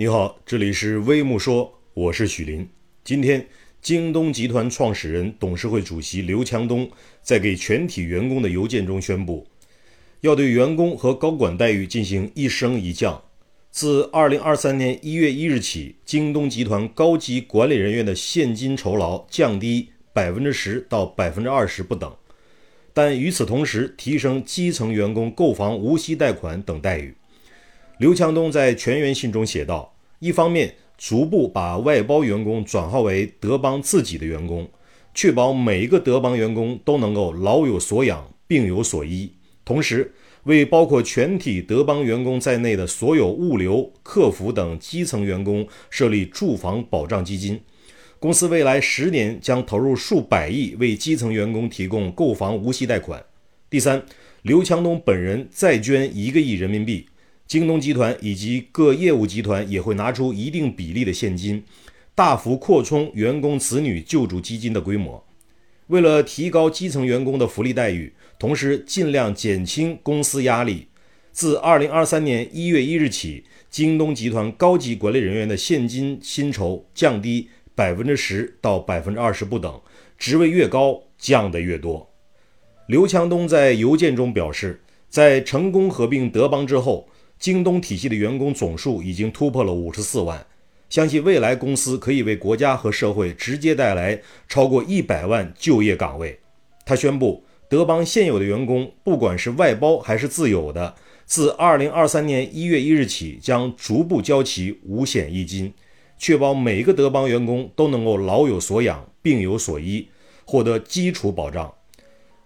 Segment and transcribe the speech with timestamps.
[0.00, 2.68] 你好，这里是微木说，我是许林。
[3.02, 3.44] 今天，
[3.82, 6.88] 京东集团创始人、董事会主席刘强东
[7.20, 9.44] 在给全体员工的邮件中宣布，
[10.20, 13.20] 要对员工和高管待遇进行一升一降。
[13.72, 22.14] 自二零二三年一月一日起，京东集团高级管理人员的现金酬劳降低百分之十到百分之二十不等，
[22.94, 27.16] 但与此同时，提升基层员工购房无息贷款等待遇。
[27.98, 34.68] 刘强东在全员信中写道：“一方面，逐步把外包员工转化为德邦自己的员工，
[35.14, 39.30] 确保每一个德邦员工都能够老有所养、病有所医；
[39.64, 40.12] 同时，
[40.44, 47.60] 为包括全体德邦员工在内的所有物流、客服等基层员工设立住房保障基金。
[48.18, 53.24] 公司未来十年将投入数百亿为基层员工提供购房无息贷款。
[53.70, 54.02] 第三，
[54.42, 57.06] 刘强东本人再捐一个亿人民币。”
[57.48, 61.64] 京东集团以及各业务集团也会拿出一定比例的现金，
[62.14, 65.24] 大幅扩充员工子女救助基金的规模。
[65.86, 70.88] 为了提高基层员工的福利待遇，同时尽量减轻公司压力，
[71.32, 79.80] 自二零二三年一月一日起，京东集团高级管理人员的现金薪酬降低百分之十到百分之二十不等，
[80.18, 82.10] 职位越高降得越多。
[82.88, 87.08] 刘强东在邮件中表示，在成功合并德邦之后。
[87.38, 90.44] 京东体系的员工总数已经突破了五十四万，
[90.88, 96.40] 相信未来公司可以为国家和社会直接带来超过一百万就业岗位。
[96.84, 105.72] 他宣布，德邦现有的员工，不管是外包还是自有的，自二零二三年一月一日起将逐步交齐五险一金，
[106.18, 110.08] 确保每个德邦员工都能够老有所养、病有所依，
[110.44, 111.72] 获得基础保障。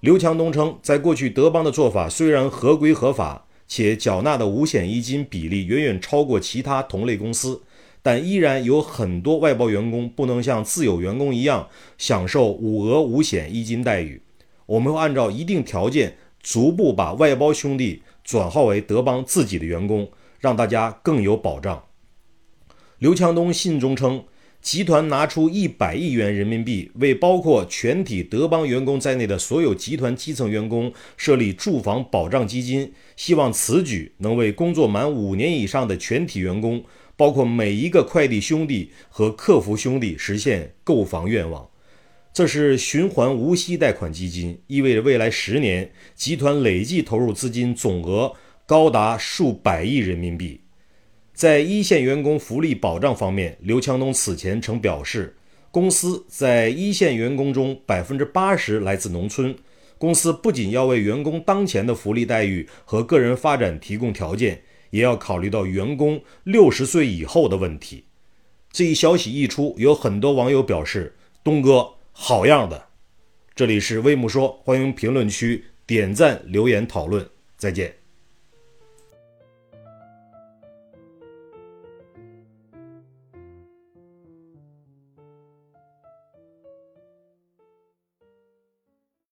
[0.00, 3.46] 刘强东称，在过去德邦的做法虽然合规合法。
[3.70, 7.62] 且缴纳的五险一金比例远远超过其他同类公司，
[8.02, 14.20] 但依然有很多外包员工不能像自有员工一样享受五额五险一金待遇。
[14.66, 20.10] 我们会按照一定条件，逐步把外包兄弟转化为德邦自己的员工，
[20.40, 21.84] 让大家更有保障。
[22.98, 24.24] 刘强东信中称。
[24.60, 36.84] 集团拿出一百亿元人民币，为包括全体德邦员工在内的所有集团基层员工设立住房保障基金，希望此举能为工作满五年以上的全体员工，
[37.16, 41.66] 包括每一个快递兄弟和客服兄弟实现购房愿望。
[42.32, 48.34] 这是循环无息贷款基金，意味着未来十年集团累计投入资金总额
[48.66, 50.60] 高达数百亿人民币。
[51.40, 55.34] 在一线员工福利保障方面，刘强东此前曾表示，
[55.70, 59.56] 公司在一线员工中百分之八十来自农村。
[59.96, 68.04] 公司不仅要为员工当前的福利待遇和个人发展提供条件，也要考虑到员工六十岁以后的问题。
[68.70, 72.88] 这一消息一出，有很多网友表示：“东哥好样的！”
[73.56, 77.26] 这里是微木说，欢迎评论区点赞留言讨论，
[77.56, 77.99] 再见。